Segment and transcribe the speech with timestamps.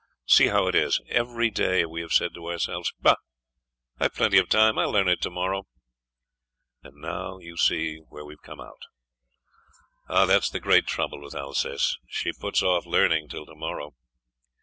[0.25, 0.99] See how it is!
[1.09, 3.17] Every day we have said to ourselves: 'Bah!
[3.99, 4.79] I've plenty of time.
[4.79, 5.67] I'll learn it tomorrow.'
[6.81, 8.81] And now you see where we've come out.
[10.09, 13.93] Ah, that's the great trouble with Alsace; she puts off learning till tomorrow.